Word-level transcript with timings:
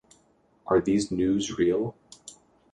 Are 0.65 0.81
these 0.81 1.11
news 1.11 1.59
real? 1.59 1.95